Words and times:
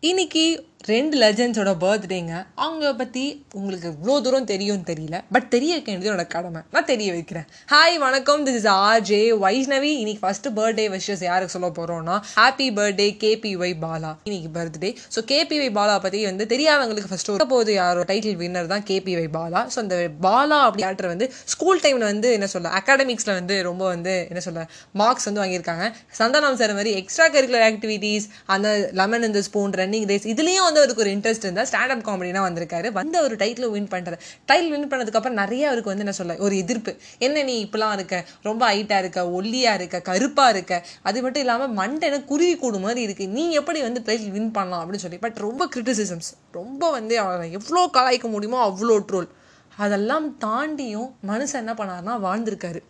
இன்னைக்கு 0.00 0.42
ரெண்டு 0.88 1.16
லெஜண்ட்ஸோட 1.22 1.70
பர்த்டேங்க 1.82 2.34
அவங்க 2.64 2.90
பற்றி 3.00 3.22
உங்களுக்கு 3.58 3.88
இவ்வளோ 3.94 4.14
தூரம் 4.24 4.46
தெரியும்னு 4.50 4.86
தெரியல. 4.90 5.16
பட் 5.34 5.48
தெரிய 5.54 5.70
வைக்க 5.74 5.88
வேண்டியது 5.90 6.10
என்னோட 6.10 6.24
கடமை. 6.34 6.60
நான் 6.74 6.86
தெரிய 6.90 7.08
வைக்கிறேன். 7.16 7.44
ஹாய் 7.72 7.96
வணக்கம். 8.04 8.40
This 8.46 8.56
is 8.60 8.68
R 8.74 9.02
J 9.08 9.18
Vaishnavi 9.42 9.90
இன்னைக்கு 10.02 10.22
ஃபர்ஸ்ட் 10.22 10.48
பர்த்டே 10.58 10.86
விஷஸ் 10.94 11.24
யாருக்கு 11.28 11.54
சொல்ல 11.56 11.68
போகிறோம்னா 11.78 12.16
happy 12.38 12.68
birthday 12.78 13.08
K P 13.24 13.52
Y 13.64 13.74
Bala 13.84 14.12
இன்னைக்கு 14.28 14.48
birthday 14.56 14.90
so 15.16 15.22
K P 15.32 15.58
Y 15.64 15.72
Bala 15.78 15.96
பற்றி 16.06 16.22
வந்து 16.30 16.46
தெரியாதவங்களுக்கு 16.54 17.10
ஃபஸ்ட்டு 17.12 17.34
ஒரு 17.36 17.48
போது 17.52 17.74
யாரோ 17.80 18.06
டைட்டில் 18.12 18.40
வின்னர் 18.44 18.72
தான் 18.72 18.86
K P Y 18.90 19.30
Bala 19.36 19.62
so 19.74 19.78
அந்த 19.84 19.98
பாலா 20.28 20.60
அப்படி 20.70 20.86
ஆக்டர் 20.90 21.10
வந்து 21.12 21.28
ஸ்கூல் 21.54 21.84
டைமில் 21.84 22.08
வந்து 22.12 22.30
என்ன 22.38 22.50
சொல்ல 22.54 22.74
அகாடமிக்ஸில் 22.80 23.34
வந்து 23.40 23.58
ரொம்ப 23.68 23.84
வந்து 23.94 24.16
என்ன 24.32 24.42
சொல்ல 24.48 24.66
மார்க்ஸ் 25.02 25.28
வந்து 25.30 25.44
வாங்கியிருக்காங்க. 25.44 25.84
சந்தானம் 26.20 26.58
சார் 26.62 26.76
மாதிரி 26.80 26.94
எக்ஸ்ட்ரா 27.02 27.28
கரிக்குலர் 27.36 27.68
ஆக்டிவிட்டீஸ் 27.70 28.26
அந்த 28.56 28.68
லெமன் 29.02 29.28
இந்த 29.30 29.42
ஸ்பூன் 29.50 29.78
ரன்னிங் 29.82 30.08
ரேஸ் 30.12 30.28
இதுலேயும் 30.34 30.68
வந்து 30.70 30.82
அவருக்கு 30.82 31.04
ஒரு 31.04 31.12
இன்ட்ரெஸ்ட் 31.16 31.46
இருந்தால் 31.46 31.68
ஸ்டாண்ட் 31.70 31.94
அப் 31.94 32.04
காமெடினா 32.08 32.42
வந்திருக்காரு. 32.48 32.88
வந்து 32.98 33.16
அவர் 33.20 33.34
டைட்டில் 33.42 33.68
வின் 33.76 33.90
பண்ணுறது 33.94 34.18
டைட்டில் 34.50 34.72
வின் 34.74 34.88
பண்ணதுக்கப்புறம் 34.92 35.38
நிறைய 35.42 35.62
அவருக்கு 35.70 35.92
வந்து 35.92 36.04
என்ன 36.04 36.14
சொல்ல 36.20 36.36
ஒரு 36.46 36.54
எதிர்ப்பு. 36.62 36.92
என்ன 37.26 37.42
நீ 37.50 37.56
இப்பெல்லாம் 37.66 37.94
இருக்க? 37.98 38.16
ரொம்ப 38.48 38.62
ஹைட்டாக 38.72 39.02
இருக்க 39.04 39.20
ஒல்லியாக 39.38 39.78
இருக்க 39.80 40.00
கருப்பாக 40.10 40.54
இருக்க. 40.54 40.82
அது 41.08 41.18
மட்டும் 41.24 41.44
இல்லாமல் 41.44 41.74
மண்டனை 41.80 42.20
குருவி 42.30 42.54
கூடு 42.62 42.78
மாதிரி 42.78 43.00
இருக்குது 43.06 43.34
நீ 43.38 43.44
எப்படி 43.60 43.80
வந்து 43.88 44.02
டைட்டில் 44.08 44.34
வின் 44.36 44.54
பண்ணலாம் 44.58 44.82
அப்படின்னு 44.82 45.04
சொல்லி. 45.06 45.20
பட் 45.26 45.38
ரொம்ப 45.46 45.68
கிரிட்டிசிசம்ஸ் 45.74 46.30
ரொம்ப 46.58 46.90
வந்து 46.96 47.16
அவரை 47.24 47.50
எவ்வளோ 47.58 47.82
கலாய்க்க 47.98 48.28
முடியுமோ 48.36 48.60
அவ்வளோ 48.68 48.96
ட்ரோல் 49.10 49.28
அதெல்லாம் 49.76 50.26
தாண்டியும் 50.44 51.10
மனுஷன் 51.28 51.62
என்ன 51.64 51.74
பண்ணாருன்னா 51.78 52.14
வாழ்ந்திருக்காரு. 52.26 52.80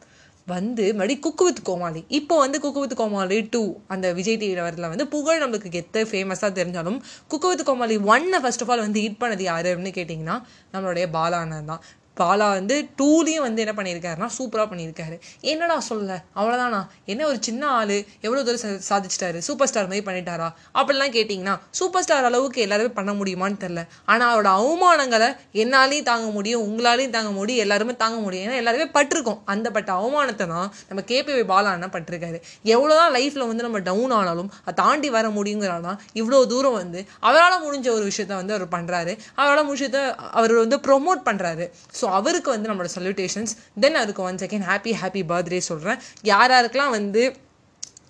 வந்து 0.55 0.85
மறுபடி 0.99 1.15
குக்கு 1.27 1.45
வித் 1.49 1.63
கோமாளி. 1.69 2.01
இப்போ 2.19 2.35
வந்து 2.45 2.59
குக்கு 2.65 2.83
வித் 2.85 2.97
கோமாளி 3.01 3.39
டூ 3.55 3.63
அந்த 3.95 4.07
விஜய் 4.19 4.39
டிவியில் 4.43 4.65
வரதுல 4.67 4.91
வந்து 4.93 5.07
புகழ் 5.15 5.43
நம்மளுக்கு 5.43 5.71
கெத்த 5.77 6.05
ஃபேமஸாக 6.11 6.51
தெரிஞ்சாலும் 6.59 6.99
குக்கு 7.33 7.51
வித் 7.53 7.65
கோமாளி 7.71 7.97
ஒன்னை 8.13 8.41
ஃபர்ஸ்ட் 8.45 8.65
ஆஃப் 8.67 8.73
ஆல் 8.75 8.87
வந்து 8.87 9.03
ஹிட் 9.07 9.21
பண்ணது 9.23 9.45
யாரு 9.51 9.71
அப்படின்னு 9.73 9.97
கேட்டிங்கன்னா 10.01 10.37
நம்மளுடைய 10.75 11.07
பாலானந்த் 11.17 11.71
தான். 11.73 11.83
பாலா 12.17 12.47
வந்து 12.57 12.77
டூலையும் 12.99 13.45
வந்து 13.45 13.63
என்ன 13.65 13.73
பண்ணியிருக்காருன்னா 13.77 14.29
சூப்பராக 14.37 14.67
பண்ணியிருக்காரு. 14.71 15.17
என்னடா 15.53 15.77
சொல்ல? 15.89 16.17
அவ்வளோதானா 16.39 16.81
என்ன 17.13 17.27
ஒரு 17.27 17.39
சின்ன 17.47 17.63
ஆள்? 17.77 17.95
எவ்வளோ 18.27 18.41
தூரம் 18.49 18.83
சாதிச்சிட்டாரு? 18.89 19.39
சூப்பர் 19.49 19.71
ஸ்டார் 19.71 19.89
மாதிரி 19.91 20.05
பண்ணிட்டாரா? 20.09 20.49
அப்படிலாம் 20.79 21.15
கேட்டிங்கன்னா 21.17 21.55
சூப்பர் 21.79 22.05
ஸ்டார் 22.07 22.29
அளவுக்கு 22.31 22.65
எல்லாருமே 22.67 22.91
பண்ண 22.99 23.13
முடியுமான்னு 23.21 23.61
தெரில 23.65 23.85
ஆனால் 24.13 24.29
அவரோட 24.33 24.51
அவமானங்களை 24.61 25.29
என்னாலையும் 25.63 26.09
தாங்க 26.11 26.29
முடியும் 26.37 26.65
உங்களாலையும் 26.69 27.15
தாங்க 27.17 27.31
முடியும் 27.39 27.63
எல்லாருமே 27.65 27.95
தாங்க 28.05 28.19
முடியும். 28.27 28.45
ஏன்னா 28.47 28.59
எல்லாருமே 28.63 28.89
பட்டிருக்கோம். 28.97 29.41
அந்த 29.55 29.71
பட்ட 29.77 29.93
அவமானத்தை 30.01 30.49
தான் 30.55 30.69
நம்ம 30.91 31.05
கேபிவி 31.13 31.45
பாலா 31.53 31.73
என்ன 31.79 31.91
பட்டிருக்காரு. 31.97 32.41
எவ்வளோதான் 32.75 33.15
லைஃப்பில் 33.19 33.49
வந்து 33.51 33.67
நம்ம 33.69 33.83
டவுன் 33.91 34.15
ஆனாலும் 34.19 34.53
அதை 34.65 34.75
தாண்டி 34.83 35.11
வர 35.17 35.29
முடியுங்கிறானா 35.39 35.95
இவ்வளோ 36.21 36.43
தூரம் 36.55 36.79
வந்து 36.81 37.03
அவரால் 37.29 37.65
முடிஞ்ச 37.67 37.89
ஒரு 37.97 38.05
விஷயத்த 38.11 38.33
வந்து 38.43 38.57
அவர் 38.57 38.67
பண்ணுறாரு 38.77 39.15
அவரால் 39.41 39.67
முடிஞ்சதை 39.71 40.05
அவர் 40.39 40.55
வந்து 40.63 40.79
ப்ரொமோட் 40.87 41.27
பண்ணுறாரு 41.29 41.67
ஸோ 42.01 42.09
அவருக்கு 42.13 42.51
வந்து 42.51 42.69
நம்மளோட 42.71 42.91
சல்யூட்டேஷன்ஸ் 42.95 43.53
தென் 43.81 43.97
அவருக்கு 43.97 44.23
one 44.23 44.41
second 44.45 44.67
happy 44.69 44.95
happy 45.01 45.23
birthday 45.31 45.63
சொல்கிறேன் 45.65 46.01
யார் 46.25 46.53
யாருக்கெல்லாம் 46.53 46.95
வந்து 46.95 47.23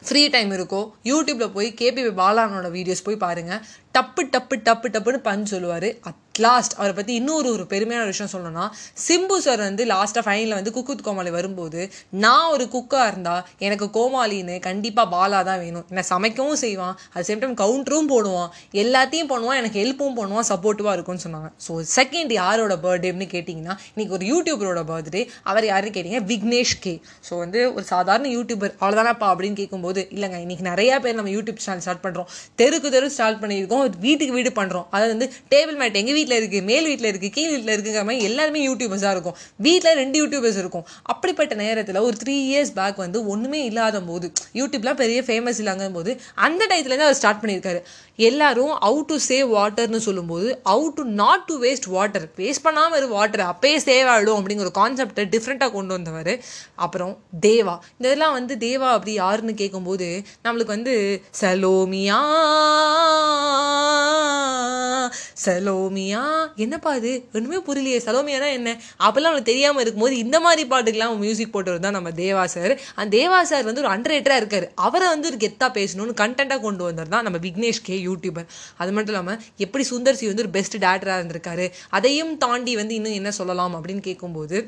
ஃப்ரீ 0.07 0.21
டைம் 0.29 0.51
இருக்கோ 0.51 0.81
யூடியூப்பில் 1.05 1.53
போய் 1.53 1.69
கேபி 1.81 2.03
பாலானோட 2.17 2.69
வீடியோஸ் 2.71 3.05
போய் 3.05 3.23
பாருங்கள் 3.25 3.61
டப்பு 3.95 4.23
டப்பு 4.35 4.57
டப்பு 4.67 4.89
டப்புன்னு 4.95 5.19
பஞ்ச் 5.29 5.53
சொல்லுவார். 5.53 5.87
அட்லாஸ்ட் 6.09 6.75
அவரை 6.79 6.93
பற்றி 6.97 7.13
இன்னொரு 7.21 7.49
ஒரு 7.55 7.65
பெருமையான 7.71 8.05
விஷயம் 8.11 8.31
சொல்லணும்னா 8.33 8.67
சிம்பு 9.07 9.37
சார் 9.47 9.63
வந்து 9.67 9.85
லாஸ்ட்டாக 9.93 10.23
ஃபைனலில் 10.27 10.57
வந்து 10.59 10.73
குக்குத் 10.77 11.03
கோமாளி 11.07 11.31
வரும்போது 11.37 11.81
நான் 12.25 12.51
ஒரு 12.55 12.65
குக்காக 12.75 13.09
இருந்தால் 13.13 13.43
எனக்கு 13.67 13.87
கோமாளின்னு 13.97 14.57
கண்டிப்பாக 14.67 15.07
பாலா 15.15 15.41
தான் 15.49 15.61
வேணும். 15.63 15.85
என்னை 15.93 16.05
சமைக்கவும் 16.11 16.61
செய்வான் 16.63 16.95
அது 17.15 17.25
சேம் 17.29 17.43
டைம் 17.43 17.57
கவுண்டரும் 17.63 18.11
போடுவான் 18.13 18.49
எல்லாத்தையும் 18.83 19.31
பண்ணுவான் 19.33 19.59
எனக்கு 19.63 19.81
ஹெல்ப்பும் 19.83 20.17
பண்ணுவான் 20.21 20.49
சப்போர்ட்டிவாக 20.53 20.95
இருக்கும்னு 20.99 21.25
சொன்னாங்க. 21.27 21.51
ஸோ 21.67 21.73
செகண்ட் 21.97 22.33
யாரோட 22.41 22.77
பர்த்டேன்னு 22.87 23.29
கேட்டிங்கன்னா 23.35 23.77
இன்றைக்கி 23.93 24.15
ஒரு 24.19 24.27
யூடியூபரோட 24.33 24.85
பர்த்டே 24.93 25.25
அவர் 25.51 25.69
யாருன்னு 25.73 25.95
கேட்டிங்க 25.99 26.23
விக்னேஷ் 26.33 26.77
கே. 26.87 26.95
ஸோ 27.31 27.43
வந்து 27.45 27.61
ஒரு 27.75 27.85
சாதாரண 27.93 28.29
யூடியூபர் 28.37 28.75
அவ்வளோதானப்பா 28.81 29.29
அப்படின்னு 29.33 29.61
கேட்கும்போது 29.63 30.01
இல்லைங்க 30.17 30.41
இன்றைக்கி 30.47 30.67
நிறையா 30.73 30.97
பேர் 31.07 31.21
நம்ம 31.21 31.35
யூடியூப் 31.37 31.63
சேனல் 31.67 31.85
ஸ்டார்ட் 31.87 32.05
பண்ணுறோம் 32.07 32.31
தெருக்கு 32.63 32.95
தெரு 32.97 33.13
ஸ்டார்ட் 33.19 33.43
பண்ணியிருக்கோம் 33.45 33.80
வீட்டுக்கு 34.07 34.37
வீடு 34.39 34.51
பண்ணுறோம் 34.61 34.87
அதாவது 34.95 35.13
வந்து 35.15 35.29
டேபிள் 35.53 35.77
மேட் 35.81 35.99
எங்கள் 36.01 36.17
வீட்டில் 36.19 36.39
இருக்குது 36.41 36.67
மேல் 36.71 36.89
வீட்டில் 36.91 37.11
இருக்குது 37.13 37.35
கீழ் 37.37 37.53
வீட்டில் 37.55 37.75
இருக்குங்கிற 37.75 38.05
மாதிரி 38.09 38.27
எல்லாருமே 38.31 38.61
யூடியூபர்ஸாக 38.69 39.15
இருக்கும். 39.17 39.37
வீட்டில் 39.67 39.99
ரெண்டு 40.03 40.19
யூடியூபர்ஸ் 40.23 40.61
இருக்கும். 40.63 40.87
அப்படிப்பட்ட 41.13 41.55
நேரத்தில் 41.65 42.01
ஒரு 42.09 42.17
த்ரீ 42.23 42.37
இயர்ஸ் 42.51 42.73
பேக் 42.79 43.03
வந்து 43.05 43.19
ஒன்றுமே 43.35 43.63
இல்லாத 43.71 44.01
போது 44.11 44.29
யூடியூப்லாம் 44.61 45.01
பெரிய 45.03 45.21
ஃபேமஸ் 45.29 45.61
இல்லாங்கும் 45.65 45.99
போது 45.99 46.13
அந்த 46.49 46.63
டயத்துலேருந்து 46.71 47.09
அவர் 47.09 47.19
ஸ்டார்ட் 47.21 47.43
பண்ணியிருக்காரு. 47.43 47.83
எல்லாரும் 48.29 48.73
அவு 48.89 48.99
டு 49.11 49.17
சேவ் 49.29 49.49
வாட்டர்னு 49.57 50.01
சொல்லும்போது 50.07 50.49
how 50.73 50.87
to 50.97 51.03
not 51.21 51.47
to 51.51 51.55
waste 51.63 51.89
water 51.97 52.27
waste 52.41 52.65
பண்ணாமல் 52.67 52.99
இரு 53.01 53.09
வாட்டர் 53.17 53.45
அப்பயே 53.51 53.77
சேவ் 53.89 54.09
ஆகிடும் 54.15 54.39
அப்படிங்கிற 54.41 54.67
ஒரு 54.69 54.75
கான்செப்டை 54.81 55.25
டிஃப்ரெண்ட்டாக 55.35 55.73
கொண்டு 55.77 55.93
வந்தவர். 55.97 56.33
அப்புறம் 56.85 57.15
தேவா. 57.47 57.77
இந்த 57.97 58.07
இதெல்லாம் 58.09 58.37
வந்து 58.39 58.57
தேவா 58.67 58.89
அப்படி 58.97 59.15
யாருன்னு 59.23 59.55
கேட்கும்போது 59.63 60.09
நம்மளுக்கு 60.45 60.77
வந்து 60.77 60.95
சலோமியா 61.41 62.21
சலோமியா. 65.45 66.23
என்னப்பா 66.57 66.95
இது? 66.95 67.13
ஒன்றுமே 67.33 67.59
புரியலையே. 67.69 68.01
சலோமியானா 68.07 68.49
என்ன? 68.53 68.71
அப்போல்லாம் 68.99 69.31
அவனுக்கு 69.31 69.51
தெரியாமல் 69.51 69.83
இருக்கும்போது 69.83 70.17
இந்த 70.17 70.41
மாதிரி 70.41 70.63
பாட்டுக்கெல்லாம் 70.69 71.17
மியூசிக் 71.19 71.53
போட்டவர் 71.57 71.79
தான் 71.79 71.93
நம்ம 71.93 72.11
தேவா 72.11 72.45
சார். 72.45 72.81
அந்த 72.95 73.17
தேவா 73.17 73.43
சார் 73.43 73.65
வந்து 73.65 73.83
ஒரு 73.85 73.91
அண்டரேட்டராக 73.95 74.41
இருக்கார். 74.43 74.71
அவரை 74.75 75.09
வந்து 75.09 75.29
ஒரு 75.29 75.37
கெத்தாக 75.37 75.71
பேசணும்னு 75.79 76.15
கண்டென்ட்டாக 76.23 76.61
கொண்டு 76.61 76.85
வந்தவர் 76.85 77.09
தான் 77.09 77.23
நம்ம 77.23 77.39
விக்னேஷ் 77.39 77.83
கே 77.83 77.99
யூடியூபர் 78.05 78.49
அது 78.77 78.93
மட்டும் 78.93 79.15
இல்லாமல் 79.15 79.41
எப்படி 79.57 79.87
சுந்தர் 79.91 80.19
சி 80.21 80.27
வந்து 80.27 80.43
ஒரு 80.43 80.51
பெஸ்ட் 80.51 80.77
டேரக்டராக 80.77 81.23
இருந்திருக்காரு. 81.23 81.69
அதையும் 81.91 82.39
தாண்டி 82.39 82.75
வந்து 82.77 82.95
இன்னும் 82.95 83.13
என்ன 83.13 83.31
சொல்லலாம் 83.31 83.77
அப்படின்னு 83.77 84.01
கேட்கும்போது 84.01 84.59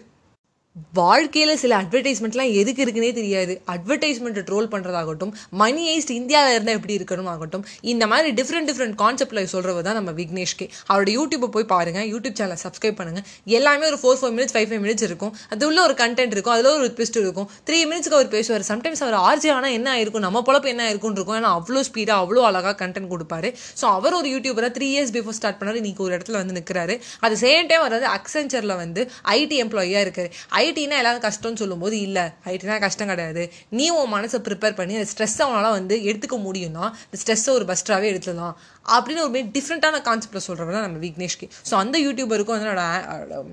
வாழ்க்கையில் 0.98 1.58
சில 1.62 1.72
அட்வர்டைஸ்மெண்ட்லாம் 1.82 2.50
எதுக்கு 2.60 2.80
இருக்குன்னே 2.84 3.10
தெரியாது. 3.18 3.54
அட்வர்டைஸ்மெண்ட்டை 3.72 4.42
ட்ரோல் 4.48 4.68
பண்ணுறதாகட்டும் 4.74 5.32
மணி 5.60 5.82
ஐஸ்ட் 5.94 6.12
இந்தியாவில் 6.18 6.54
இருந்தால் 6.54 6.76
எப்படி 6.78 6.94
இருக்கணும் 6.98 7.28
ஆகட்டும் 7.32 7.64
இந்த 7.92 8.04
மாதிரி 8.12 8.28
டிஃப்ரெண்ட் 8.38 8.68
டிஃப்ரெண்ட் 8.70 8.96
கான்செப்டில் 9.02 9.50
சொல்கிறவர் 9.54 9.84
தான் 9.88 9.98
நம்ம 9.98 10.12
விக்னேஷ்கே 10.20 10.66
அவரோட 10.90 11.10
யூடியூப்பை 11.16 11.48
போய் 11.56 11.66
பாருங்கள் 11.74 12.06
யூடியூப் 12.12 12.36
சேனலை 12.38 12.56
சப்ஸ்கிரைப் 12.64 12.96
பண்ணுங்கள் 13.00 13.26
எல்லாமே 13.58 13.84
ஒரு 13.90 13.98
four 14.02 14.18
four 14.20 14.32
minutes 14.36 14.54
five 14.56 14.68
five 14.70 14.82
minutes 14.86 15.06
இருக்கும். 15.08 15.32
அது 15.52 15.66
உள்ள 15.68 15.78
ஒரு 15.88 15.96
கண்டென்ட் 16.02 16.34
இருக்கும் 16.36 16.54
அதில் 16.56 16.70
ஒரு 16.78 16.88
ட்விஸ்ட் 16.96 17.18
இருக்கும். 17.24 17.48
த்ரீ 17.68 17.80
மினிட்ஸ்க்கு 17.90 18.18
அவர் 18.18 18.32
பேசுவார். 18.36 18.64
சம்டைம்ஸ் 18.72 19.02
அவர் 19.06 19.18
ஆர்ஜி 19.28 19.50
ஆனால் 19.56 19.76
என்ன 19.78 19.90
ஆயிருக்கும் 19.96 20.26
நம்ம 20.26 20.42
பொழப்பு 20.48 20.72
என்ன 20.74 20.88
இருக்கும்னு 20.92 21.20
இருக்கும். 21.20 21.38
ஏன்னா 21.40 21.52
அவ்வளோ 21.58 21.82
ஸ்பீடாக 21.90 22.24
அவ்வளோ 22.24 22.44
அழகாக 22.50 22.74
கண்டென்ட் 22.82 23.12
கொடுப்பாரு. 23.14 23.50
ஸோ 23.82 23.86
அவர் 23.98 24.18
ஒரு 24.20 24.30
யூடியூபராக 24.34 24.72
த்ரீ 24.78 24.88
இயர்ஸ் 24.94 25.14
பிஃபோர் 25.18 25.38
ஸ்டார்ட் 25.40 25.60
பண்ணார் 25.60 25.80
இன்றைக்கி 25.82 26.04
ஒரு 26.08 26.16
இடத்துல 26.18 26.38
வந்து 26.42 26.58
நிற்கிறாரு 26.60 26.96
அது 27.26 27.36
சேம் 27.44 27.70
டைம் 27.72 27.84
அவர் 27.84 27.96
வந்து 27.98 28.10
அக்சென்ச்சரில் 28.16 28.76
வந்து 28.84 29.04
ஐடி 29.38 29.58
எம்ப்ளாயியாக 29.66 30.06
இருக்கார். 30.08 30.32
ஐடினா 30.62 30.96
எல்லாரும் 31.02 31.24
கஷ்டம்னு 31.26 31.60
சொல்லும்போது 31.62 31.96
இல்லை 32.06 32.24
ஐடினா 32.52 32.76
கஷ்டம் 32.84 33.10
கிடையாது. 33.12 33.42
நீ 33.78 33.86
உன் 33.98 34.12
மனசை 34.14 34.38
ப்ரிப்பேர் 34.48 34.76
பண்ணி 34.80 34.96
அந்த 35.00 35.08
ஸ்ட்ரெஸ் 35.12 35.36
அவனால் 35.46 35.76
வந்து 35.78 35.96
எடுத்துக்க 36.10 36.38
முடியும்னா 36.46 36.84
இந்த 37.06 37.18
ஸ்ட்ரெஸ்ஸை 37.22 37.52
ஒரு 37.58 37.66
பெஸ்ட்டாகவே 37.70 38.10
எடுத்துடலாம். 38.12 38.56
அப்படின்னு 38.94 39.24
ஒரு 39.26 39.44
டிஃப்ரெண்ட்டான 39.56 40.02
கான்செப்டில் 40.08 40.46
சொல்கிறவர் 40.48 40.76
தான் 40.78 40.86
நம்ம 40.88 41.00
விக்னேஷ்கி 41.06 41.48
ஸோ 41.70 41.74
அந்த 41.82 41.96
யூடியூபருக்கும் 42.06 42.56
வந்து 42.56 42.68
என்னோட 42.68 42.84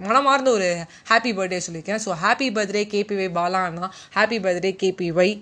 மனமார்ந்த 0.08 0.52
ஒரு 0.58 0.70
ஹாப்பி 1.12 1.34
பர்த்டே 1.40 1.62
சொல்லியிருக்கேன். 1.68 2.02
So 2.08 2.12
happy 2.24 2.50
birthday 2.58 2.84
KPY 2.96 3.32
Bala 3.40 3.62
அண்ணா. 3.70 3.90
ஹாப்பி 4.18 4.40
பர்த்டே 4.48 4.74
கேபிஒய் 4.84 5.34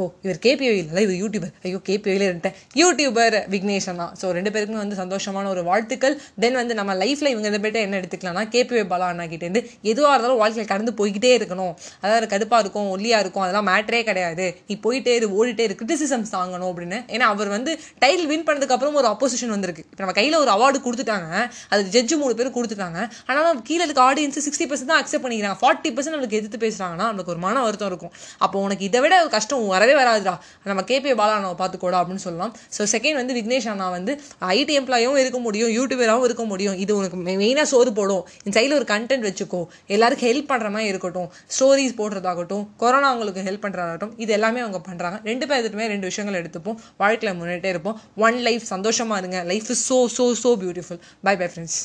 ஓ 0.00 0.02
இவர் 0.24 0.38
கேபிஓயில் 0.44 0.80
இல்லை 0.90 1.02
இவர் 1.06 1.18
யூடியூபர் 1.22 1.52
ஐயோ 1.66 1.78
கேபிஒயில் 1.88 2.24
இருந்துட்டேன் 2.26 2.56
யூடியூபர் 2.80 3.36
விக்னேஷ் 3.52 3.88
அண்ணா 3.92 4.06
ஸோ 4.20 4.32
ரெண்டு 4.38 4.50
பேருக்குமே 4.54 4.80
வந்து 4.82 4.96
சந்தோஷமான 5.02 5.50
ஒரு 5.54 5.62
வாழ்த்துக்கள். 5.68 6.14
தென் 6.42 6.58
வந்து 6.60 6.74
நம்ம 6.80 6.94
லைஃப்பில் 7.02 7.30
இவங்க 7.32 7.46
ரெண்டு 7.48 7.62
பேர்ட்ட 7.64 7.80
என்ன 7.86 7.98
எடுத்துக்கலாம்னா 8.00 8.42
கேபிஓ 8.54 8.82
பாலா 8.92 9.06
அண்ணா 9.12 9.26
கிட்டேருந்து 9.32 9.62
எதுவாக 9.90 10.12
இருந்தாலும் 10.14 10.40
வாழ்க்கையில் 10.42 10.70
கடந்து 10.72 10.92
போய்கிட்டே 11.00 11.30
இருக்கணும். 11.38 11.72
அதாவது 12.04 12.28
கடுப்பாக 12.34 12.60
இருக்கும் 12.64 12.90
ஒல்லியாக 12.96 13.22
இருக்கும் 13.24 13.44
அதெல்லாம் 13.44 13.68
மேட்டரே 13.70 14.02
கிடையாது. 14.10 14.46
நீ 14.68 14.76
போயிட்டே 14.86 15.14
இரு 15.20 15.28
ஓடிட்டே 15.38 15.66
இரு 15.68 15.76
கிரிட்டிசிசம்ஸ் 15.80 16.34
தாங்கணும் 16.36 16.70
அப்படின்னு. 16.72 16.98
ஏன்னா 17.14 17.28
அவர் 17.34 17.50
வந்து 17.56 17.72
டைல் 18.04 18.24
வின் 18.32 18.46
பண்ணதுக்கப்புறம் 18.50 18.98
ஒரு 19.02 19.10
அப்போசிஷன் 19.12 19.54
வந்திருக்கு. 19.56 19.84
இப்போ 19.90 20.02
நம்ம 20.04 20.16
கையில் 20.20 20.38
ஒரு 20.42 20.52
அவார்டு 20.56 20.84
கொடுத்துட்டாங்க 20.88 21.30
அது 21.72 21.88
ஜட்ஜு 21.96 22.18
மூணு 22.24 22.36
பேர் 22.40 22.54
கொடுத்துட்டாங்க. 22.58 23.00
ஆனாலும் 23.30 23.62
கீழே 23.70 23.82
இருக்க 23.86 24.02
ஆடியன்ஸ் 24.10 24.40
சிக்ஸ்டி 24.48 24.68
பர்சன்ட் 24.70 24.92
தான் 24.92 25.02
அக்செப்ட் 25.02 25.24
பண்ணிக்கிறாங்க. 25.26 25.58
ஃபார்ட்டி 25.62 25.90
பர்சன்ட் 25.96 26.16
நம்மளுக்கு 26.16 26.40
எதிர்த்து 26.40 26.62
பேசுகிறாங்கன்னா 26.66 27.08
நமக்கு 27.12 27.34
ஒரு 27.36 27.42
மன 27.46 27.62
வருத்தம் 27.66 27.90
இருக்கும். 27.92 28.12
அப்போ 28.44 28.56
உனக்கு 28.66 28.84
இதை 28.90 29.00
விட 29.06 29.14
ஒரு 29.24 29.32
கஷ்டம் 29.36 29.64
வரவே 29.86 29.96
வராதுடா. 30.02 30.34
நம்ம 30.70 30.82
கேபி 30.90 31.10
பாலா 31.20 31.34
பார்த்துக்கோடா 31.60 31.98
அப்படின்னு 32.02 32.22
சொல்லலாம். 32.26 32.52
ஸோ 32.76 32.82
செகண்ட் 32.92 33.18
வந்து 33.20 33.34
விக்னேஷ் 33.38 33.68
அண்ணா 33.72 33.86
வந்து 33.96 34.12
ஐடி 34.58 34.74
எம்ப்ளாயும் 34.80 35.18
இருக்க 35.22 35.38
முடியும் 35.46 35.72
யூடியூபராகவும் 35.76 36.26
இருக்க 36.28 36.44
முடியும். 36.52 36.76
இது 36.84 36.92
உனக்கு 36.98 37.18
மெயினாக 37.26 37.66
சோறு 37.72 37.92
போடும். 37.98 38.24
இந்த 38.44 38.54
சைடில் 38.58 38.76
ஒரு 38.80 38.86
கண்டென்ட் 38.92 39.26
வச்சுக்கோ. 39.28 39.62
எல்லாருக்கும் 39.96 40.30
ஹெல்ப் 40.30 40.50
பண்ணுற 40.52 40.70
மாதிரி 40.76 40.90
இருக்கட்டும். 40.92 41.28
ஸ்டோரிஸ் 41.56 41.98
போடுறதாகட்டும். 42.00 42.64
கொரோனா 42.84 43.08
அவங்களுக்கு 43.12 43.46
ஹெல்ப் 43.48 43.64
பண்ணுறதாகட்டும் 43.66 44.14
இது 44.24 44.32
எல்லாமே 44.38 44.62
அவங்க 44.66 44.80
பண்ணுறாங்க 44.88 45.18
ரெண்டு 45.30 45.46
பேர்த்துட்டுமே 45.50 45.88
ரெண்டு 45.94 46.08
விஷயங்கள் 46.12 46.40
எடுத்துப்போம். 46.42 46.78
வாழ்க்கையில் 47.04 47.38
முன்னேட்டே 47.40 47.72
இருப்போம். 47.74 47.98
ஒன் 48.28 48.40
லைஃப் 48.48 48.66
சந்தோஷமாக 48.74 49.20
இருங்க. 49.24 49.40
Life 49.52 49.70
is 49.76 49.84
so 49.92 50.00
so 50.18 50.26
so 50.44 50.52
beautiful 50.64 51.02
bye 51.28 51.36
bye 51.42 51.48
friends 51.52 51.78